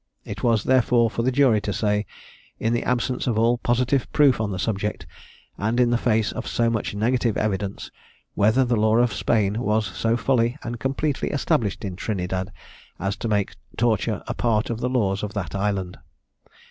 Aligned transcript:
It 0.25 0.41
was, 0.41 0.63
therefore, 0.63 1.11
for 1.11 1.21
the 1.21 1.31
jury 1.31 1.61
to 1.61 1.71
say, 1.71 2.07
in 2.57 2.73
the 2.73 2.81
absence 2.81 3.27
of 3.27 3.37
all 3.37 3.59
positive 3.59 4.11
proof 4.11 4.41
on 4.41 4.49
the 4.49 4.57
subject, 4.57 5.05
and 5.59 5.79
in 5.79 5.91
the 5.91 5.95
face 5.99 6.31
of 6.31 6.47
so 6.47 6.71
much 6.71 6.95
negative 6.95 7.37
evidence, 7.37 7.91
whether 8.33 8.65
the 8.65 8.75
law 8.75 8.97
of 8.97 9.13
Spain 9.13 9.59
was 9.61 9.85
so 9.85 10.17
fully 10.17 10.57
and 10.63 10.79
completely 10.79 11.29
established 11.29 11.85
in 11.85 11.95
Trinidad 11.95 12.51
as 12.99 13.15
to 13.17 13.27
make 13.27 13.55
torture 13.77 14.23
a 14.27 14.33
part 14.33 14.71
of 14.71 14.79
the 14.79 14.89
law 14.89 15.11
of 15.21 15.35
that 15.35 15.53
island. 15.53 15.99